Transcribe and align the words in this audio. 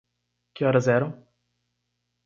Que 0.55 0.65
horas 0.65 0.87
eram? 0.87 1.09